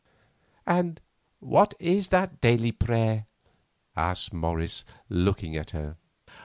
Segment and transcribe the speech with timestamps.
[0.65, 0.99] "And
[1.41, 3.27] what is that daily prayer?"
[3.95, 5.95] asked Morris, looking at her.